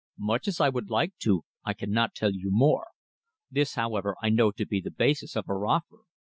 Much 0.17 0.47
as 0.47 0.59
I 0.59 0.67
would 0.67 0.89
like 0.89 1.15
to, 1.19 1.43
I 1.63 1.75
cannot 1.75 2.15
tell 2.15 2.31
you 2.31 2.49
more. 2.49 2.87
This, 3.51 3.75
however, 3.75 4.15
I 4.19 4.29
know 4.29 4.49
to 4.49 4.65
be 4.65 4.81
the 4.81 4.89
basis 4.89 5.35
of 5.35 5.45
her 5.45 5.63
offer. 5.67 5.97